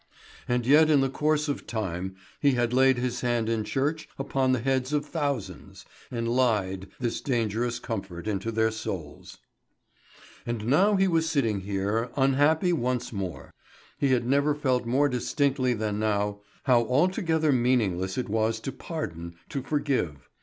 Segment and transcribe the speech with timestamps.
[0.47, 4.51] And yet in the course of time he had laid his hand in church upon
[4.51, 9.37] the heads of thousands, and lied this dangerous comfort into their souls.
[10.43, 13.53] And now he was sitting here, unhappy once more.
[13.99, 19.35] He had never felt more distinctly than now how altogether meaningless it was to pardon,
[19.49, 20.27] to forgive.